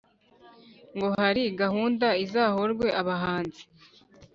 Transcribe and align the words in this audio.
Ngo 0.95 1.07
hari 1.19 1.43
gahunda 1.61 2.07
Izahorwe 2.25 2.87
abahanzi 3.01 3.61